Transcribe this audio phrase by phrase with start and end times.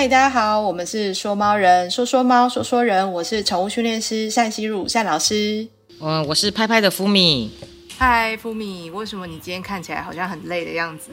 [0.00, 3.12] 嗨，大家好，我们是说猫人，说说猫，说说人。
[3.12, 5.68] 我是宠物训练师单希汝单老师。
[6.00, 7.52] 嗯，我是拍拍的福米。
[7.98, 11.10] 嗨，福米，为什么你今天看起来好像很累的样子？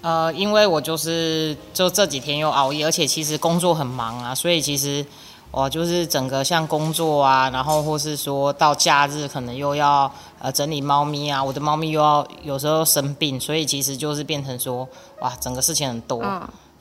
[0.00, 5.04] 呃，因为我就是就这几天又熬夜，而且其实工作很忙啊，所以其实
[5.50, 14.88] 我就是整个像工作啊，然后或是说到假日可能又要呃整理猫咪啊，我的猫咪又要有时候生病，所以其实就是变成说
[15.20, 16.24] 哇，整个事情很多。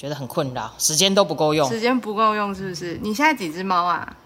[0.01, 1.69] 觉得很困扰，时间都不够用。
[1.69, 2.99] 时间不够用是不是？
[3.03, 4.17] 你现在几只猫啊？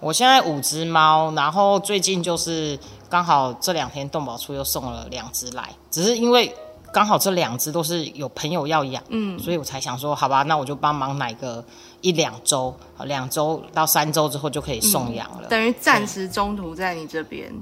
[0.00, 2.78] 我现在五只猫，然后最近就是
[3.10, 6.50] 刚好这两天动保处又送了两只来，只是因为
[6.90, 11.62] 刚好这两只都是有朋友要养，嗯，所以我才想说，好吧，那我就帮忙买个
[12.00, 12.74] 一两周，
[13.04, 17.52] 两周到三周之后就可以送养了，等于暂时中途在你这边。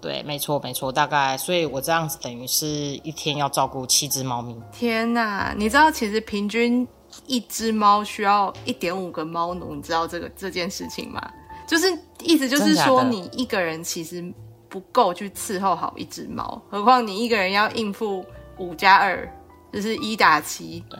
[0.00, 4.56] 对，没错，没错，大概，所以我这样子等于是一天要照顾七只猫咪。
[4.72, 6.86] 天哪，你知道其实平均
[7.26, 11.20] 一只猫需要一点五个猫奴，你知道这个这件事情吗？
[11.66, 11.86] 就是
[12.22, 14.24] 意思就是说，你一个人其实
[14.68, 18.24] 不够去伺候好一只猫，何况你一个人要应付
[18.56, 19.30] 五加二，
[19.72, 20.82] 就是一打七。
[20.88, 20.98] 对，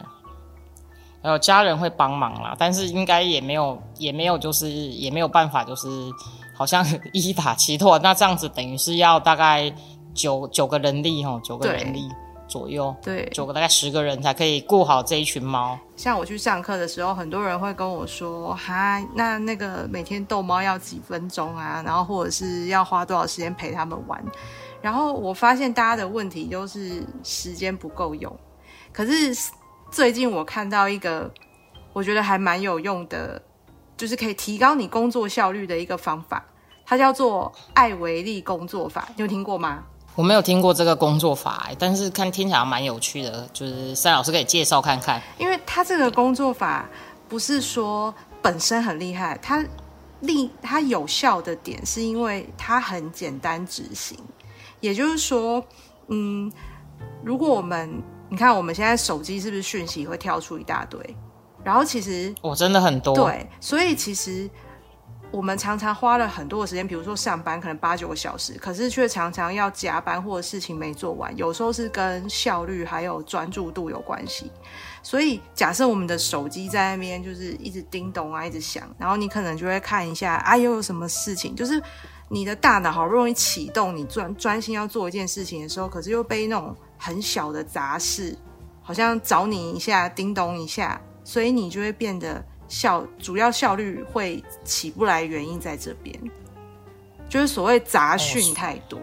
[1.23, 5.87] 还有家人会帮忙啦，但是应该也没有，也没有，就是也没有办法，就是。
[6.61, 9.73] 好像 一打七拓，那这样子等于是要大概
[10.13, 12.07] 九九个人力哦，九个人力
[12.47, 15.75] 左右，对，九个大概十个人才可以顾好这一群猫。
[15.95, 21.81] 像我去上课的时候，很多人会跟我说，哈，那那个每天逗猫要几分钟啊？
[21.83, 24.23] 然后或者是要花多少时间陪他们玩？
[24.83, 28.31] 然后我发现大家的问题都是时间不够用。
[28.93, 29.35] 可是
[29.89, 31.31] 最近我看到一个，
[31.93, 33.41] 我觉得还蛮有用的，
[33.95, 36.43] 就是可以提高你工作效率的一个方法。
[36.91, 39.81] 它叫做艾维利工作法，你有听过吗？
[40.13, 45.21] 我没有听过这个工作法，但是看听起来蛮有趣的，就是三老师可以介绍看看。
[45.37, 46.89] 因为它这个工作法
[47.29, 49.63] 不是说本身很厉害，它
[50.19, 54.19] 利它有效的点是因为它很简单执行。
[54.81, 55.63] 也就是说，
[56.09, 56.51] 嗯，
[57.23, 60.99] 如果我们你看我们现在手机是不是讯息会跳出一大堆？
[61.63, 64.49] 然后其实我真的很多对，所以其实。
[65.31, 71.35] 我们常常花了很多的时间，比如说上班可能八九个小时，可是却常常要加班或者事情没做完。
[71.37, 74.51] 有时候是跟效率还有专注度有关系。
[75.01, 81.55] 所以假设我们的手机在那边就是一直叮咚啊，一直响，然后你可能就会看一下啊，又有什么事情？
[81.55, 81.81] 就是
[82.27, 88.37] 你的大脑好不容易启动，你专专心要做一件事情的时候，可是又被那种很小的杂事，
[88.81, 92.43] 好像找你一下，叮咚一下，所以你就会变得。
[92.71, 96.17] 效主要效率会起不来，原因在这边，
[97.27, 98.97] 就是所谓杂讯太多。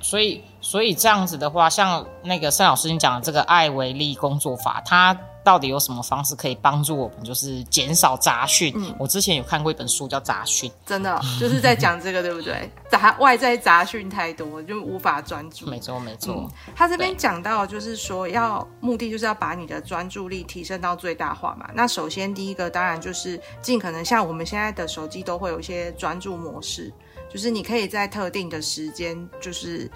[0.00, 5.14] 所以，所以这样子的话，像那个盛老师你讲的这个艾维利工作法，它。
[5.44, 8.72] 到底有什么方式可以帮助我们，就是减少杂讯？
[8.76, 12.70] 嗯，我之前有看过一本书叫《杂讯》，真的就是在讲这个，对不对？
[12.88, 15.66] 杂外在杂讯太多，就无法专注。
[15.66, 16.48] 没错，没错。
[16.76, 21.68] 他这边讲到，就是说要目的就是要把你的专注力提升到最大化嘛。
[21.74, 26.92] 那首先第一个当然就是尽可能像我们现在的手机都会有一些专注模式，
[27.28, 29.90] 就是你可以在特定的时间，就是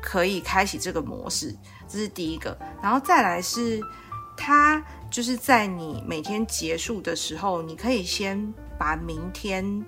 [0.00, 1.54] 可以开启这个模式，
[1.88, 2.56] 这是第一个。
[2.82, 3.80] 然后再来是。
[4.42, 9.84] 它就是在你每天结束的时候，你可以先把明天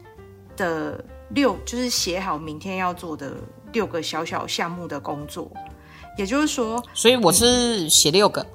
[0.59, 3.33] 的六，就是写好明天要做的
[3.73, 5.51] 六个小小项目的工作。
[6.19, 8.47] 也就是说，所以我是写六个。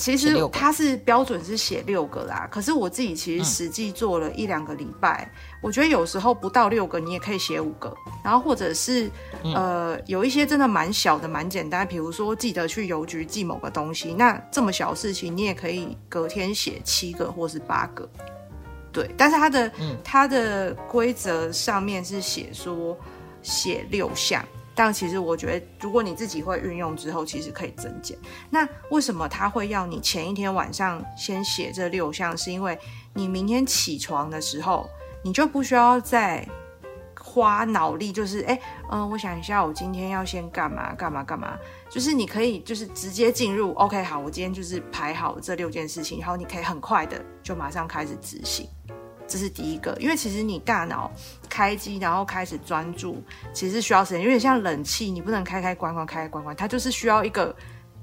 [0.00, 5.30] 其实它是标准是写六个啦，可是我自己其实实际做了一两个礼拜，
[5.60, 7.94] 我觉得有时候不到六个你也可以写五个，
[8.24, 9.10] 然后或者是
[9.54, 18.08] 呃有一些真的蛮小的蛮简单，比如说记得去邮局寄某个东西，那这么小事情你也可以隔天写七个或是八个，
[18.90, 19.72] 对，但是它的
[20.02, 22.98] 它的规则上面是写说
[23.42, 24.42] 写六项。
[24.74, 28.16] 但其实我觉得，如果你自己会运用之后，其实可以增减。
[28.48, 32.36] 那为什么他会要你前一天晚上先写这六项？
[32.36, 32.78] 是因为
[33.12, 34.88] 你明天起床的时候，
[35.22, 36.48] 你就不需要再
[37.20, 38.58] 花脑力，就是哎，
[38.90, 41.58] 嗯，我想一下，我今天要先干嘛干嘛干嘛？
[41.90, 48.68] 就是你可以就是直接进入，OK，好，我今天就是排好这六件事情，然后你可以很快的就马上开始执行。
[49.26, 51.08] 这是第一个，因为其实你大脑
[51.60, 53.22] 开机然后开始专注，
[53.52, 54.22] 其实是需要时间。
[54.22, 57.54] 有点像冷气，你不能开开关关开开关关，它就是需要一个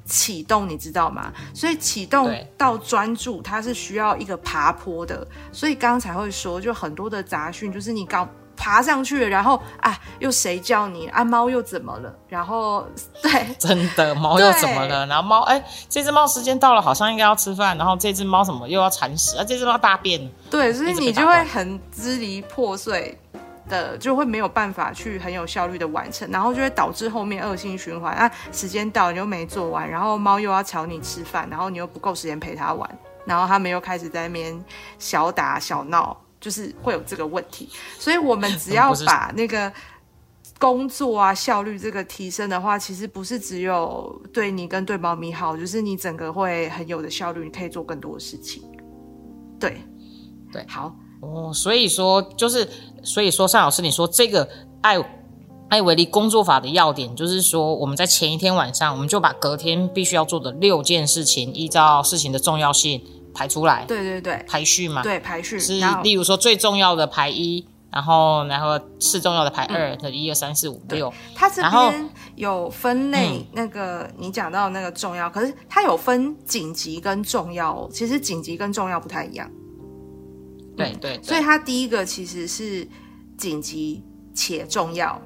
[0.05, 1.33] 启动，你知道吗？
[1.55, 5.27] 所以启动到专注，它是需要一个爬坡的。
[5.51, 11.23] 所以刚才会说，就很多的杂讯，就是你刚爬上去了，然后啊，又谁叫你啊？
[11.23, 12.13] 猫又怎么了？
[12.29, 12.87] 然后
[13.23, 15.07] 对，真的猫又怎么了？
[15.07, 19.43] 然后猫哎，这只猫时间到了，好像应该要吃饭，然后这只猫什么又要铲屎啊？
[19.43, 23.19] 这只猫大便，对，所以你就会很支离破碎。
[23.67, 28.31] 的就会没有办法去很有效率的完成，然后就会导致后面恶性循环啊！
[28.51, 34.63] 时间到你又没做完，然后猫又要吵你吃饭，然后你又不够时间陪它玩，然后他们又开始在那边
[34.97, 37.69] 小打小闹，就是会有这个问题。
[37.99, 39.71] 所以我们只要把那个
[40.59, 48.63] 工作啊效率这个提升的话，其实不是只有对你跟对猫咪好，就是你整个会很有的效率，你可以做更多的事情。
[49.59, 49.81] 对，
[50.51, 50.95] 对，好。
[51.19, 52.67] 哦，所以说就是，
[53.03, 54.47] 所以说，尚老师，你说这个
[54.81, 54.97] 艾
[55.69, 63.03] 艾维利工作法的要点，就是说，我们在前一天晚上，我们就把隔天必须要做的六件事情，依照事情的重要性
[63.33, 63.83] 排出来。
[63.85, 65.01] 对对对，排序嘛。
[65.01, 71.11] 对，排序是，例如说最重要的排一，然后然后次重要的排二，的一二三四五六。
[71.35, 79.49] 它这边有分类，那个你讲到那个重要，可是它有分紧急跟重要，其实紧急跟重要不太一样。
[80.77, 82.87] 对对，所以它第一个其实是
[83.35, 84.03] 紧急
[84.33, 85.19] 且重要，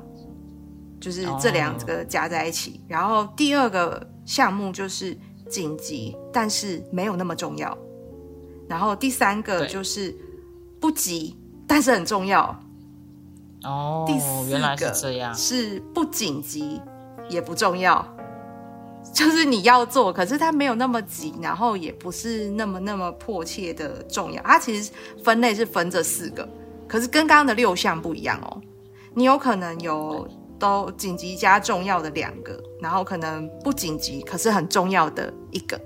[0.99, 2.79] 就是这两个加在一起。
[2.87, 5.15] 然后第二个项目就是
[5.49, 7.77] 紧急，但是没有那么重要。
[8.67, 10.15] 然后第三个就是
[10.79, 11.35] 不急，
[11.67, 12.57] 但是很重要。
[13.63, 16.81] 哦，第四个是这样，是不紧急
[17.29, 18.07] 也不重要。
[19.13, 24.41] 就是你要做，可是它没有那么急，然后也不是那么那么迫切的重要。
[24.43, 24.91] 它其实
[25.23, 26.47] 分类是分这四个，
[26.87, 28.61] 可是跟刚刚的六项不一样哦。
[29.13, 30.25] 你有可能有
[30.57, 35.79] 都紧急加重要的两个，然后可能不紧急可是很重要的一个。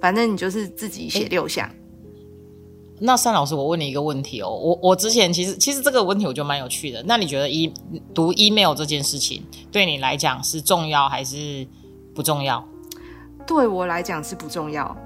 [0.00, 1.68] 反正你就是自己写六项。
[3.00, 7.02] 那单老师，我问你一个问题哦，我我之前其实其实这个问题我觉得蛮有趣的。
[7.04, 7.72] 那你觉得一
[8.14, 9.42] 读 email 这件事情
[9.72, 11.66] 对你来讲是重要还是？
[12.14, 12.66] 不重要，
[13.46, 14.96] 对我来讲是不重要。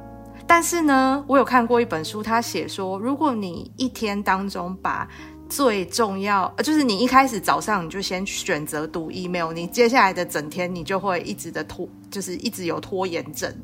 [0.46, 5.06] 但是呢，我有看过一本书，他写说，如果你一天当中把
[5.48, 13.54] 最重要，就是你一开始早上你就先选择读 email，你接下来的整天你就会一直的拖，就是一直有拖延症。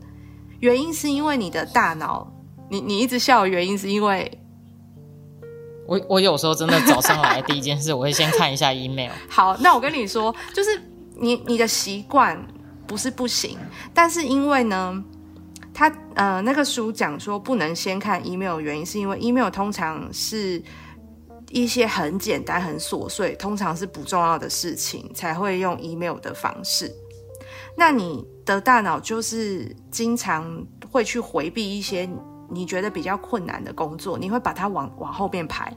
[0.61, 2.31] 原因是因为你的大脑，
[2.69, 4.39] 你你一直笑的原因是因为，
[5.87, 9.13] 我我有时候真的早上来第一件事，我会先看一下 email。
[9.29, 10.83] 好，那我跟你说，就是
[11.17, 12.39] 你你的习惯。
[12.87, 13.59] 不是不行，
[13.93, 15.03] 但是因为呢，
[15.73, 20.63] 他呃那个书讲说不能先看 email，原因是因为 email 通常是
[21.51, 26.93] 一些很简单、很琐碎，通常是不重要的事情才会用 email 的方式。
[27.77, 32.09] 那你的大脑就是经常会去回避一些
[32.51, 35.73] 你觉得比较困难的工作，你会把它往往后面排。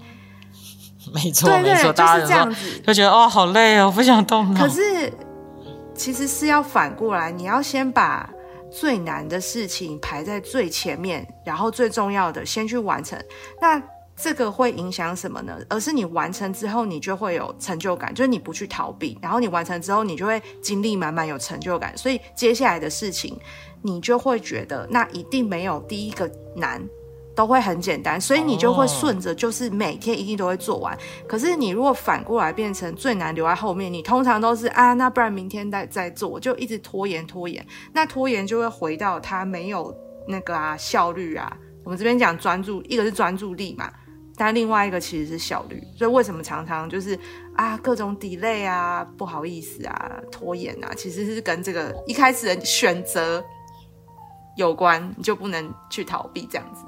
[1.13, 4.59] 没错，没错，就是这样子，就觉得哦好累哦，不想动了。
[4.59, 5.11] 可是。
[5.97, 8.29] 其实是要反过来，你要先把
[8.71, 13.19] 最难的事情排在最前面，然后最重要的先去完成。
[13.59, 13.81] 那
[14.15, 15.57] 这个会影响什么呢？
[15.69, 21.95] 而是你完成之后，你就会有成就感，就是你不去逃避，然后你完成之后，你就会精力满满，有成就感。
[21.97, 23.37] 所以接下来的事情，
[23.81, 26.81] 你就会觉得那一定没有第一个难。
[27.37, 30.97] 都会很简单，所以你就会顺着，就是每天一定都会做完。
[31.27, 37.63] 可是你如果反过来变成最难留在后面，你通常都是啊，那不然明天再再做，就一直拖延拖延。
[37.93, 39.95] 那拖延就会回到它没有
[40.27, 41.55] 那个啊效率啊。
[41.83, 43.87] 我们这边讲专注，一个是专注力嘛，
[44.35, 45.79] 但另外一个其实是效率。
[45.95, 47.15] 所以为什么常常就是
[47.55, 53.45] 啊各种 delay 啊，不好意思啊，拖延啊，其实是跟这个一开始的选择
[54.57, 56.83] 有关，你就不能去逃避这样子。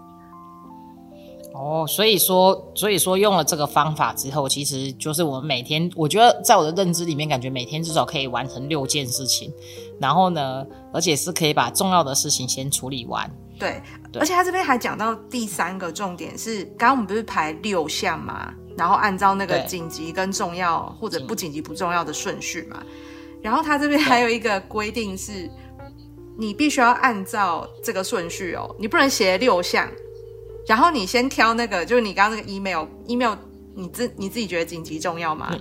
[1.59, 9.51] 哦，所以说，所以说用了这个方法之后，其实就是我们每天，我觉得在我的认知里面，感觉每天至少可以完成六件事情，
[9.99, 13.29] 然后呢，而且是可以把重要的事情先处理完。
[13.59, 13.81] 对，
[14.17, 22.81] 而且他这边还讲到第三个重点是，刚刚我们不是排六项嘛，然后按照那个紧急跟重要或者不紧急不重要的顺序嘛，
[23.41, 25.51] 然后他这边还有一个规定是，
[26.37, 29.85] 你必须要按照这个顺序哦，你不能写六项。
[30.67, 33.35] 然后你先挑那个，就是你刚刚那个 email，email
[33.75, 35.55] 你自你自己觉得紧急重要吗？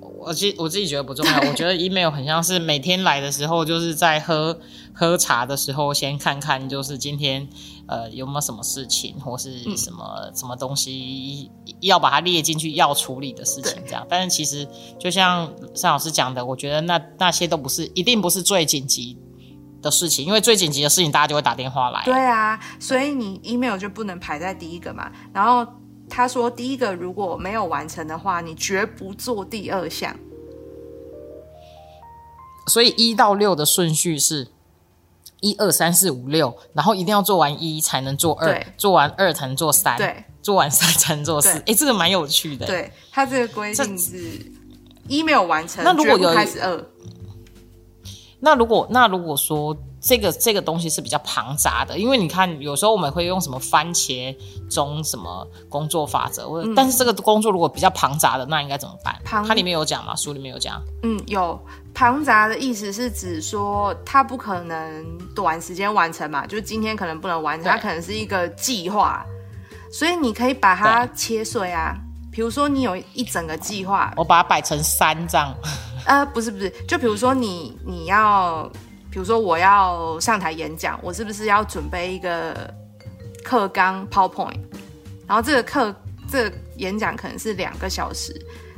[0.00, 1.38] 我自我自己觉得不重要。
[1.48, 4.58] 我觉得 email 很像是每天来的时候，就是在喝
[4.94, 7.46] 喝茶的时候，先看看就是今天
[7.86, 11.50] 呃有没有什么事情，或是什么什么东西
[11.80, 14.06] 要把它列进去要处理的事情这样。
[14.08, 14.66] 但是其实
[14.98, 19.18] 就像尚老师讲的，我觉得那那些都不是一定不是最紧急。
[19.84, 22.02] 的事情，因为最紧急的事情，大家就会打电话来。
[22.04, 25.12] 对啊，所以你 email 就不能排在第一个嘛。
[25.32, 25.64] 然后
[26.08, 30.16] 他说第一个如果没有完成的话，你绝不做第二项。
[32.66, 34.48] 所以一到六的顺序是
[35.40, 41.52] 一二三四五六，然后一定要做完一才能做二，做完二才能做三，对，做完三才能做四。
[41.60, 44.50] 对哎，这个蛮有趣的。，对他这个规定是
[45.06, 46.84] 一没有完成，那如果有开始二。
[48.44, 54.36] 那如果那如果说这个这个东西是比较庞杂的，因为你看有时候我们会用什么番茄
[54.68, 59.18] 钟什么工作法则，或者、但是这个工作如果比较庞杂的，那应该怎么办？
[59.24, 60.14] 它里面有讲吗？
[60.14, 60.78] 书里面有讲。
[61.02, 61.58] 嗯，有
[61.94, 69.24] 庞杂的意思是指说，它不可能短时间完成嘛，就是今天可能不能完成，它可能是一个计划，
[69.90, 71.96] 所以你可以把它切碎啊。
[72.30, 75.54] 比如说，你有一整个计划，我把它摆成三这样。
[76.04, 78.70] 呃，不是不是，就比如说你你要，
[79.10, 82.72] 比如说我要上台演讲，我是不是要准备一个
[83.42, 84.60] 课纲 PowerPoint？
[85.26, 85.94] 然后这个课
[86.28, 88.34] 这个演讲可能是两个小时，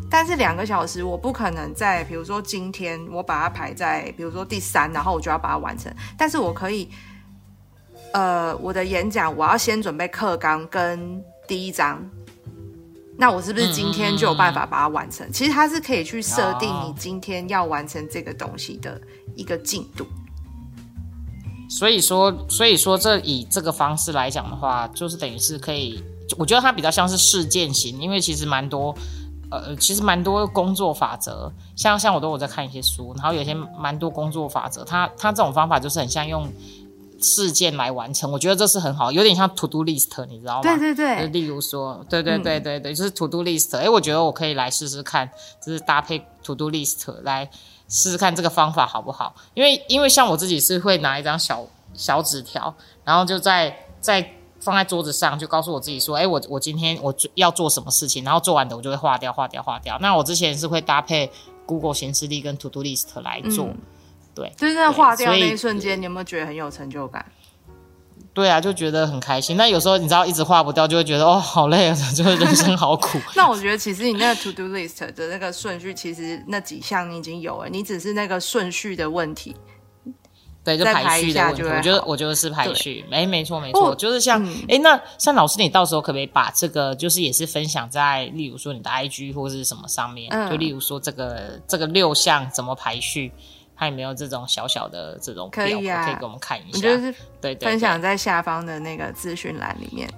[0.09, 6.89] 但是两个小时我不可能在比如说今天我把它排在比如说第三，然后我就要把它完成，但是我可以，
[8.13, 12.01] 呃，我的演讲我要先准备课纲跟第一章。
[13.19, 15.31] 那我是不是今天就有办法把它完成？
[15.33, 19.01] 其实它是可以去设定哦你今天要完成这个东西的
[19.35, 20.07] 一个进度。
[21.69, 26.01] 所以说，所以说这以这个方式来讲的话，就是等于是可以，
[26.39, 28.95] 我觉得它比较像是事件型，因为其实蛮多，
[29.51, 36.47] 呃，其实蛮多工作法则，像像我都有在看一些书，然后有些蛮多工作法则，它它这种方法就是很像用
[37.21, 40.63] 事件来完成，我觉得这是很好，有点像 to do list，你知道吗？
[40.63, 43.77] 对对就对，例如说，对对对对对，就是 to do list。
[43.77, 45.29] 哎，我觉得我可以来试试看，
[45.65, 47.49] 就是搭配 to do list 来
[47.89, 49.35] 试试看这个方法好不好？
[49.55, 59.99] 因为因为像我自己是会拿一张小小纸条，然后就在在放在桌子上，就告诉我自己说，哎，我我今天我做要做什么事情，然后做完的我就会划掉划掉划掉。
[60.01, 61.31] 那我之前是会搭配
[61.65, 63.67] Google 显示力跟 to do list 来做。
[63.67, 63.77] 嗯
[64.37, 67.27] 对就是那划掉那一瞬间，你有没有觉得很有成就感？
[68.35, 69.57] 对啊，就觉得很开心。
[69.57, 73.19] 那有时候你知道一直划不掉，就会觉得哦好累啊， 就是人生好苦。
[73.35, 79.57] 那我觉得其实你那个 to do list 的那个顺序，其实那几项你已经有了，你只是那个顺序的问题。
[80.63, 93.33] 对，就排排序的问题，我觉得我觉得是排序，哎，没错没不错，就是像嗯哎、那像老师，你到时候可不可以把这个，就是也是分享在，例如说你的 IG 或是什么上面，嗯就例如说这个这个六项怎么排序，
[93.79, 100.09] 看有没有这种小小的这种可以啊可以给我们看一下，我觉得是对对分享在下方的那个资讯栏里面。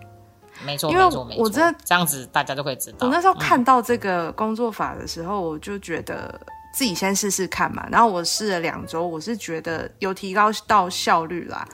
[0.64, 3.06] 没错因为没错没错，我真的这样子大家都会知道。
[3.06, 6.40] 我那时候看到这个工作法的时候，我就觉得
[6.72, 7.86] 自己先试试看嘛。
[7.92, 11.64] 然后我试了两周，我是觉得有提高到效率啦，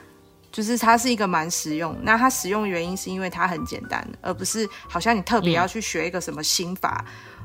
[0.53, 1.97] 就是它是一个蛮实用。
[2.03, 7.05] 那它实用原因是因为它很简单，而不是好像你特别要去学一个什么心法。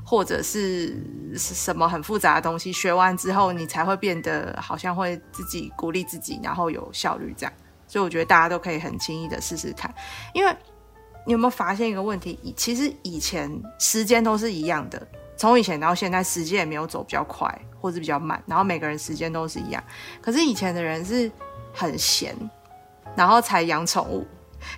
[0.10, 0.98] 或者是
[1.36, 7.54] 什么很复杂的东西，学完之后你才会变得好像会自己鼓励自己，然后有效率这样。
[7.88, 9.94] 所以我觉得大家都可以很轻易的试试看，
[10.34, 10.52] 因为
[11.28, 12.40] 你有没有发现一个问题？
[12.58, 17.48] 其实以前时间都是一样的，从以前到现在，时间也没有走比较快
[17.80, 19.84] 或者比较慢，然后每个人时间都是一样。
[20.24, 21.32] 可是以前的人是
[21.72, 22.36] 很闲，
[23.16, 24.26] 然后才养宠物，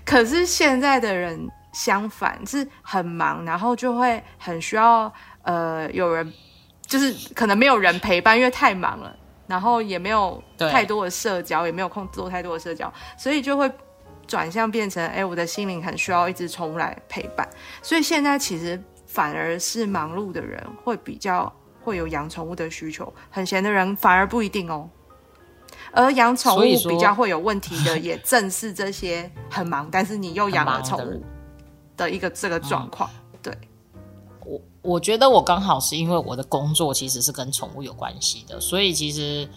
[0.04, 5.12] 可是现在的人相反是很忙，然后就会很需要
[5.44, 6.34] 呃有人，
[6.86, 9.16] 就是可能没有人陪伴，因为太忙了。
[9.48, 13.70] 然后也没有太多的社交，也没有空做太多的社交，所以就会
[14.26, 17.46] 转向变成，哎，我的心灵很需要一只宠物来陪伴。
[17.82, 24.90] 所以现在其实反而是忙碌的人会比较会有养宠物的需求，很闲的人反而不一定哦。
[25.92, 31.22] 而养宠物比较会有问题的，也正是这些很忙，但是你又养了宠物
[31.96, 33.10] 的一个这个状况。
[33.42, 33.58] 对，
[34.46, 39.50] 我我觉得我刚好是因为我的工作其实是跟宠物有关系的，所以其实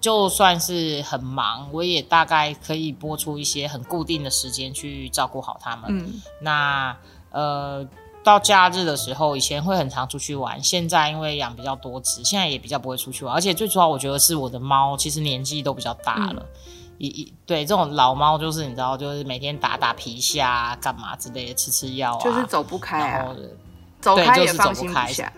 [0.00, 5.84] 就算是很忙，我也大概可以播出一些很固定的时间去照顾好它们。
[5.88, 6.96] 嗯，那
[7.30, 7.86] 呃，
[8.22, 13.34] 到假日的时候，以前会很常出去玩，现在因为养比较多只，现在也比较不会出去玩。
[13.34, 16.46] 而且最主要，我觉得是我的猫其实年纪都比较大了。
[16.98, 23.34] 一一对这种老猫，就是你知道，就是每天打打皮下啊，干嘛之类的，吃吃药啊，就是走不开啊然后，
[24.00, 25.32] 走开对就是也放心走不开下。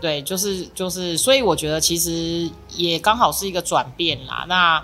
[0.00, 4.44] 对，就是就是，所以我觉得其实也刚好是一个转变啦。
[4.48, 4.82] 那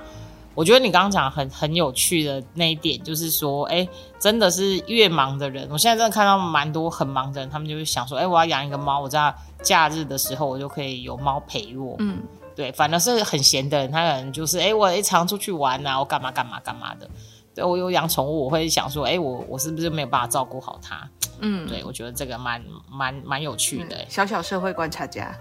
[0.55, 3.87] 我觉得你刚刚讲很很有趣的那一点，就是说，哎，
[4.21, 11.97] 真的是越忙的人，我现在真的看到蛮多很忙的人，他们就会想说，哎，我要养一个猫，我在假日的时候我就可以有猫陪我。
[11.99, 12.23] 嗯，
[12.59, 17.09] 对，反而是很闲的人，他可能就是，哎，我一常出去玩啊，我干嘛干嘛干嘛的。
[17.55, 21.09] 对我有养宠物，我会想说，哎，我我是不是没有办法照顾好它？
[21.39, 22.61] 嗯，对我觉得这个蛮
[22.91, 24.05] 蛮蛮有趣的。
[24.09, 25.33] 小小社会观察家，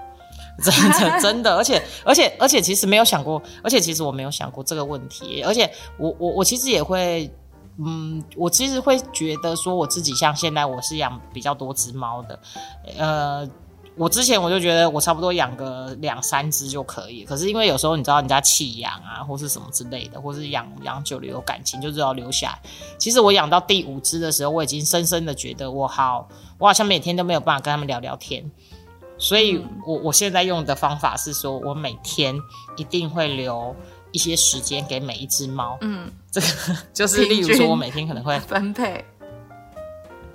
[0.64, 7.30] 真的真的，而且而且而且其实没有想过，而且其实我没有想过这个问题，而且我我我其实也会。
[7.76, 12.38] 嗯，我其实会觉得说，我自己像现在我是养比较多只猫的，
[12.96, 13.44] 呃，
[13.96, 22.58] 我之前我就觉得我差不多养个两三只就可以，可是因为有时候你知道人家弃养啊，或是什么之类的，或是养养久了有感情，就知道留下来。
[22.98, 28.50] 其实我养到第五只的时候，我已经深深的觉得我好，我好像每天都没有办法跟他们聊聊天，
[29.16, 32.34] 所以我我现在用的方法是说，我每天
[32.76, 33.74] 一定会留。
[34.10, 36.46] 一些时间给每一只猫，嗯，这个
[36.94, 39.04] 就是例如说，我每天可能会分配。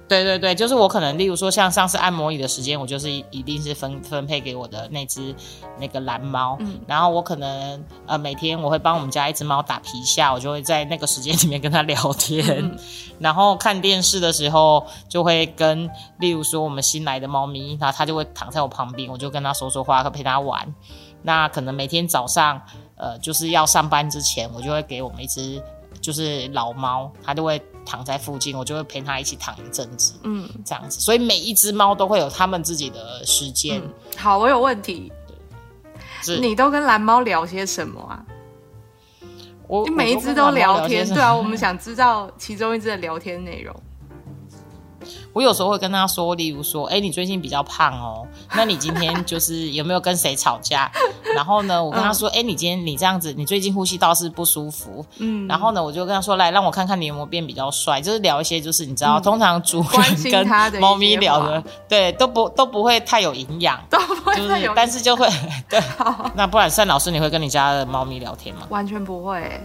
[0.09, 5.33] 对对对，就是我可能例如说，像上次按摩椅的时间，我就是一定是分分配给我的那只
[5.79, 12.75] 那个蓝猫，嗯，然后我可能呃每天我会帮我们家一只猫打皮下，我就会在那个时间里面跟它聊天，
[13.19, 20.73] 然后看电视的时候就会跟例如说我们新来的猫咪，然后它就会躺在我旁边，我就跟它说说话，陪它玩。
[21.21, 22.61] 那可能每天早上。
[23.01, 25.63] 呃，就是要上班之前，我就会给我们一只
[26.01, 31.00] 就是老猫，它就会躺在附近，我就会陪它一起躺一阵子，嗯，这样子。
[31.00, 33.81] 所以每一只猫都会有它们自己的时间。
[34.17, 35.12] 好，我有问题，
[36.39, 38.25] 你都跟蓝猫聊些什么啊？
[39.67, 43.75] 我每一只都聊天，对啊，我们想知道其中一只的聊天内容。
[45.39, 48.27] 我有时候会跟他说，例如说，哎，你最近比较胖哦，
[48.58, 50.91] 那你今天 就是有没有跟谁吵架？
[51.34, 55.05] 然后呢，我跟他说，哎，你今天你这样子，你最近呼吸道是不舒服。
[55.19, 65.25] 嗯，然后呢，我就跟他说，来让我看看你有没有变比较帅，就是聊一些，就是你知道，通常主人跟猫咪聊的，对，都不都不会太有营养，都不会太有，但是就会
[65.69, 65.81] 对。
[66.36, 68.63] 那不然单老师，你会跟你家的猫咪聊天吗？
[68.67, 69.62] 完全不会，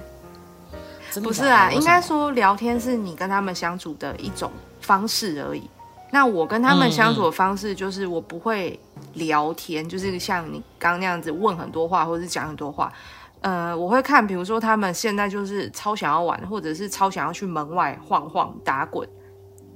[1.21, 4.49] 不是啊，应该说聊天是你跟他们相处的一种。
[4.84, 5.68] 方式而已。
[6.12, 8.78] 那我跟他们相处的方式就是，我不会
[9.14, 12.92] 聊天，就是像你刚刚那样子问很多话，或者是讲很多话。
[13.40, 19.08] 呃，我会看，比如说他们现在就是超想要玩，或者是超想要去门外晃晃打滚，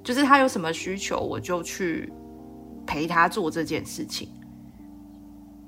[0.05, 2.12] 就是他有什么需求，我就去
[2.87, 4.29] 陪他做这件事情，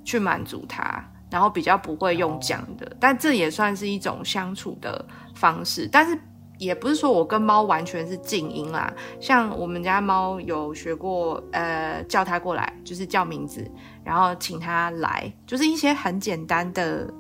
[0.05, 1.05] 去满足他。
[1.31, 6.17] 然后比较不会用讲的，但这也算是一种相处的方式，但是。
[6.61, 13.67] 也不是说我跟猫完全是静音啦，像我们家猫有学过，呃，叫它过来，就是叫名字，
[14.05, 17.11] 然后请它来，就是一些很简单的，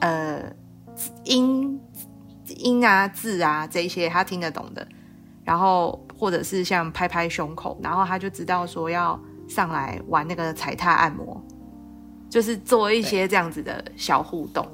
[0.00, 0.50] 呃，
[1.24, 1.78] 音
[2.56, 4.88] 音啊字啊这些它听得懂的，
[5.44, 11.38] 然后或者是像拍拍胸口，然后它就知道说要上来玩那个踩踏按摩，
[12.30, 14.66] 就是做一些这样子的小互动。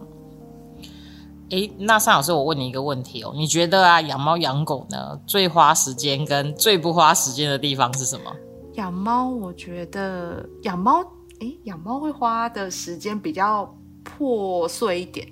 [1.51, 8.35] 哎，那尚老师，我问你一个问题哦，你觉得啊，养猫养狗呢，最花时间跟最不花时间的地方是什么？
[8.75, 11.01] 养猫，我觉得养猫，
[11.41, 15.27] 哎，养猫会花的时间比较破碎一点。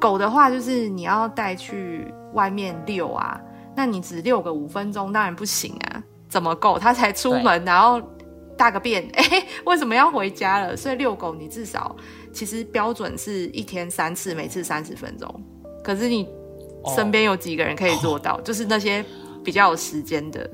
[0.00, 3.40] 狗的话，就是你要带去外面遛啊，
[3.74, 6.78] 那你只遛个五分钟，当然不行啊，怎么够？
[6.78, 8.02] 它才出门，然后
[8.58, 9.24] 大个便，哎，
[9.64, 10.76] 为什么要回家了？
[10.76, 11.94] 所以遛狗，你至少。
[12.36, 15.42] 其实标准是一天三次，每次三十分钟。
[15.82, 16.28] 可是你
[16.94, 18.38] 身边有几个人可以做到？
[18.44, 19.02] 就是那些
[19.42, 20.48] 比较有时间的，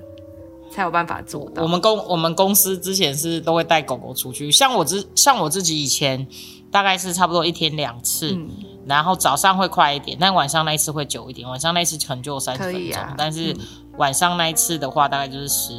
[0.71, 1.61] 才有办法做到。
[1.61, 6.25] 我们公我们公司之前是都会带狗狗出去，像我之像我自己以前
[6.71, 8.39] 大概是差不多一天两次，
[8.87, 11.49] 然后早上会快一点，但晚上那一次会久一点。
[11.49, 13.57] 晚上那一次可能就三十分钟，但是
[13.99, 15.73] 晚上那一次的话大概就是十。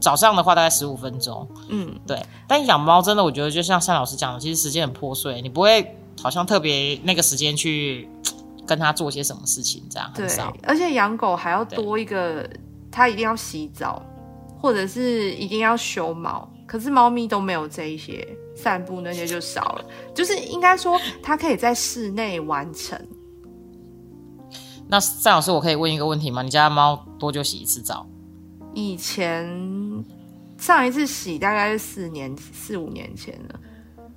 [0.00, 2.20] 早上的话大概十五分钟，嗯，对。
[2.46, 8.08] 但养猫真的，我觉得就像单老师讲的，其实时间很破碎，你不会好像特别那个时间去
[8.66, 10.54] 跟它做些什么事情，这样很少。
[10.62, 12.48] 而且养狗还要多一个，
[12.90, 14.02] 它一定要洗澡，
[14.60, 16.48] 或者是一定要修毛。
[16.66, 19.84] 可是猫咪都没有这一些，散步那些就少了。
[20.14, 23.00] 就是应该说，它可以在室内完成。
[24.88, 26.42] 那单老师，我可以问一个问题吗？
[26.42, 28.06] 你家猫多久洗一次澡？
[28.74, 29.46] 以前
[30.58, 33.60] 上一次洗大概是四年四五年前了，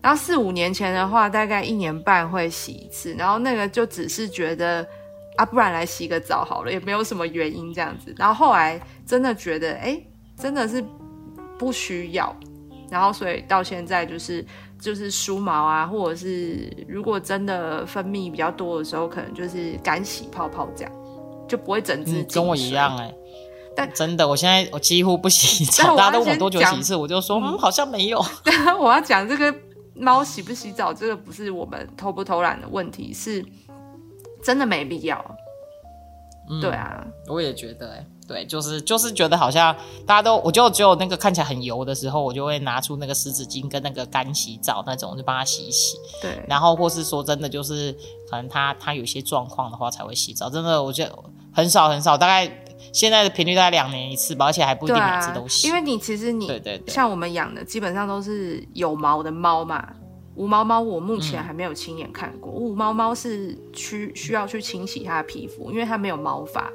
[0.01, 4.85] 然后四五年前的话，大概一年半会洗一次，然后那个就只是觉得
[5.35, 8.13] 啊，不然来洗个澡好了，也没有什么原因这样子。
[8.17, 10.01] 然后后来真的觉得，哎，
[10.37, 10.83] 真的是
[11.57, 12.35] 不需要，
[12.89, 14.45] 然后所以到现在就是
[14.79, 20.91] 就是梳毛啊，或者是如果真的分泌比较多的时候，可能就是干洗泡泡这样，
[21.47, 23.13] 就不会整只跟我一样哎。
[23.87, 28.23] 真的，我现在我几乎不洗澡，大家都问我多久洗一次，我就说嗯，好像没有。
[28.79, 29.53] 我要讲这个
[29.95, 33.45] 猫洗不洗澡，这个不是我们偷不偷懒的问题，是
[34.43, 35.23] 真的没必要。
[36.59, 39.71] 对啊，我也觉得、欸，对，就是就是觉得好像
[40.07, 45.95] 大家都，我就只有那个看起来很油的时候，我就会拿出那个湿纸巾跟那个干洗澡那种，就帮它洗一洗。
[46.19, 47.95] 对，然后或是说真的，就是
[48.31, 50.49] 可能它它有些状况的话才会洗澡。
[50.49, 51.15] 真的，我觉得
[51.53, 52.47] 很少很少，大概
[52.93, 55.67] 现在的频率大概两年一次吧，而且还不一定每次啊都，洗。
[55.67, 59.87] 因为你其实你对对对像我们养的基本上都是有毛的猫嘛，
[60.35, 62.51] 无毛猫我目嗯前还没有亲眼看过。
[62.51, 66.71] 无毛猫是需需要去清洗它的皮肤，因为它没有毛发，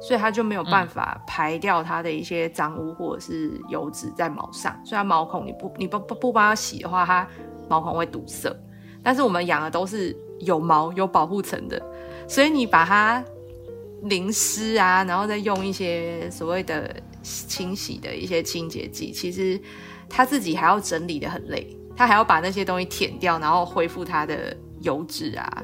[0.00, 7.26] 所以它就没有办法排掉它的一些脏污或者是油脂在毛上，所以它毛孔你不你不不不帮它洗的话，它
[7.68, 8.54] 毛孔会堵塞。
[9.02, 11.80] 但是我们养的都是有毛有保护层的，
[12.26, 13.22] 所以你把它
[14.04, 19.60] 淋湿啊，然后再用一些所谓的清洗的一些清洁剂，其实
[20.08, 25.62] 它自己还要整理的很累，它还要把那些东西舔掉，然后恢复它的油脂啊。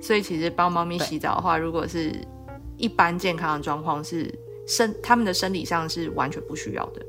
[0.00, 2.12] 所以其实帮猫咪洗澡的话，如果是
[2.76, 7.00] 一般健康的状况，是生它们的生理上是完全不需要的。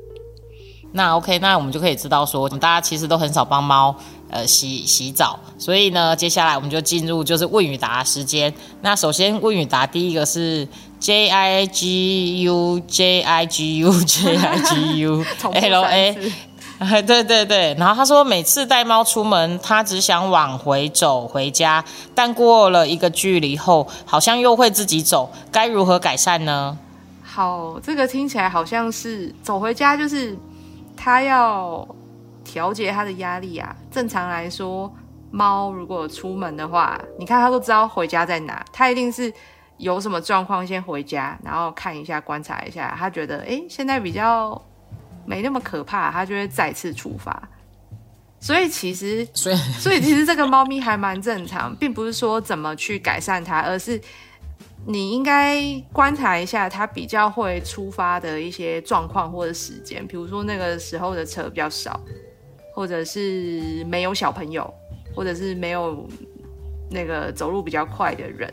[0.92, 3.96] 那 OK，那我们就可以知道说，大家其实都很少帮猫
[4.30, 8.52] 呃洗洗澡，所以呢，接下来我们就进入就是问与答时间。
[8.80, 10.66] 那首先问与答，第一个是
[10.98, 16.32] J I G U J I G U J I G U L 三 A，
[17.02, 21.84] 对对对，然后他说每次带猫出门，他只想往回走回家，
[22.14, 26.76] 但过了一个距离后，好像又会自己走，该如何改善呢？
[27.22, 30.36] 好，这个听起来好像是走回家，就是
[30.96, 31.86] 他要
[32.54, 33.74] 调节它的压力啊。
[33.90, 34.94] 正常来说，
[35.32, 39.32] 猫如果出门的话，你看它都知道回家在哪，它一定是
[39.78, 44.60] 有什么状况先回家，然后看一下、观察一下，它觉得诶现在比较
[45.26, 47.48] 没那么可怕，它就会再次出发。
[48.38, 54.00] 所以其实 所以所以其实这个猫咪还蛮正常，并不是说怎么去改善它，而是
[54.86, 55.60] 你应该
[55.92, 61.98] 观察一下它比较会出发的一些状况或者时间，比如说那个时候的车比较少，
[62.74, 64.72] 或者是没有小朋友，
[65.14, 66.06] 或者是没有
[66.90, 68.52] 那个走路比较快的人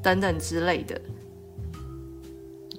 [0.00, 1.00] 等等之类的。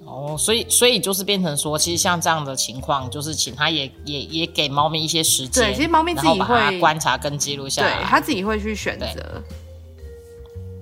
[0.06, 8.08] 哦，所以所以就是变成说，其实像这样的情况，就是请他也也也给猫咪一些时间，对其实猫咪自己会观察跟记录下来对来。
[8.08, 9.42] 它自己会去选择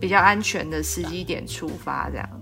[0.00, 2.41] 比较安全的时机点出发，这样。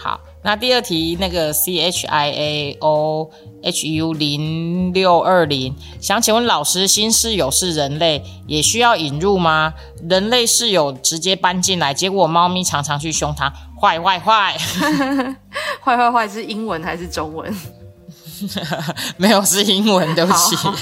[0.00, 3.28] 好，那第二题那个 C H I A O
[3.64, 9.74] H U 零六二零，想请问老师，新室友是人类，也需要引入吗？
[10.08, 14.56] 人类室友直接搬进来，结果猫咪常常去凶它，坏坏坏，
[15.80, 17.52] 坏 坏坏是英文还是中文？
[19.18, 20.72] 没有是英文，对不起好，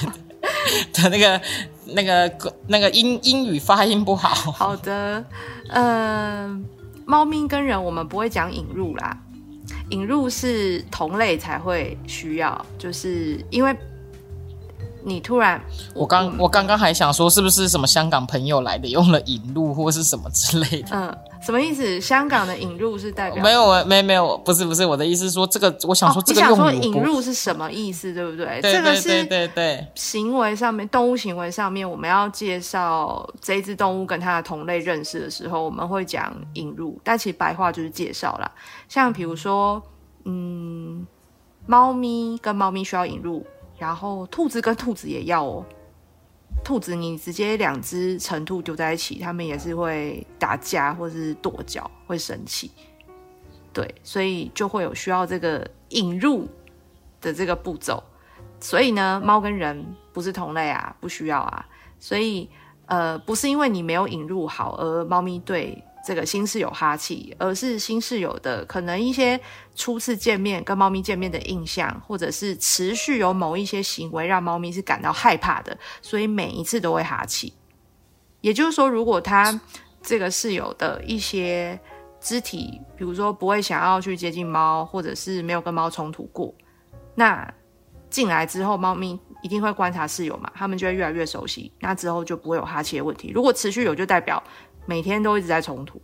[0.92, 1.40] 的 那个
[1.86, 2.30] 那个
[2.66, 4.28] 那个英英语发音不好。
[4.52, 5.24] 好的，
[5.70, 6.66] 嗯、
[7.06, 9.16] 猫咪跟人我们不会讲引入啦，
[9.90, 13.74] 引入是同类才会需要，就是因为
[15.04, 15.60] 你突然，
[15.94, 20.88] 我刚我刚刚还想说，是不是什么香港朋友来的，用了引入或是什么之类的？
[20.90, 22.00] 嗯、什么意思？
[22.00, 28.60] 香港的引入是代表没有，没没有，不是不是，我的意思是说这个，我想说哦，这个你想说引入是什么意思，对不对？
[28.60, 38.50] 对这个是对对，行为上面，动物行为上面，我们要介绍这一只动物跟它的同类认识的时候，我们会讲引入，但其实白话就是介绍啦。
[38.88, 39.80] 像比如说，
[40.24, 41.06] 嗯，
[41.64, 43.46] 猫咪跟猫咪需要引入，
[43.78, 45.64] 然后兔子跟兔子也要哦。
[46.66, 52.72] 兔子你直接两只成兔丢在一起，它们也是会打架或是跺脚，会生气。
[53.72, 56.48] 对，所以就会有需要这个引入
[57.20, 58.02] 的这个步骤。
[58.58, 61.64] 所以呢，猫跟人不是同类啊，不需要啊。
[62.00, 62.50] 所以
[62.86, 69.40] 呃，不是因为你没有引入好而猫咪对这个新室友哈气，而是新室友的可能一些
[69.74, 77.52] 初次见面跟猫咪见面的印象，或者是持续有某一些行为让猫咪是感到害怕的，所以每一次都会哈气。
[78.40, 79.60] 也就是说，如果他
[80.00, 81.76] 这个室友的一些
[82.20, 86.54] 肢体，比如说不会想要去接近猫，或者是没有跟猫冲突过，
[87.16, 87.52] 那
[88.08, 93.32] 进来之后，猫咪一定会观察室友嘛，他们就会越来越熟悉，那之后就不会有哈气的问题。
[93.34, 94.40] 如果持续有，就代表
[94.86, 96.00] 每天都一直在冲突。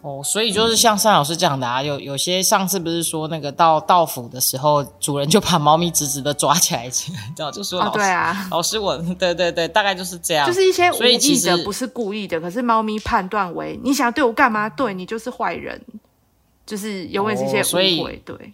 [0.00, 6.88] 哦，所以就是像单老师讲的啊，有有些上次不是说那个到到府的时候，主人就把猫咪直直的抓起来，
[7.34, 14.68] 这样就说哦老，师、对啊，老师我对对对，大概就是这样，就是一些无所以其意的，不是故意的，可是猫咪判断为你想要对我干嘛？
[14.68, 15.84] 对你就是坏人，
[16.64, 18.22] 就是永远是一些误会。
[18.24, 18.52] 对，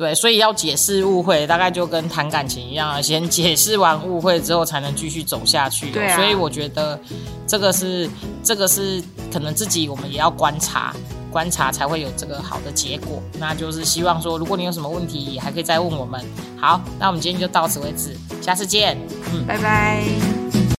[0.00, 5.90] 对，所以要解释误会，大概就跟谈感情一样啊， 先解释完误会之后，才能继续走下去。
[5.90, 6.98] 对啊所以我觉得
[7.46, 8.08] 这个是
[8.42, 10.94] 这个是可能自己我们也要观察。
[11.30, 16.20] 观察才会有这个好的结果，那就是希望说，如果你有什么问题，也还可以再问我们。
[16.60, 18.98] 好，那我们今天就到此为止，下次见。
[19.32, 19.46] 嗯。
[19.46, 20.29] 拜拜。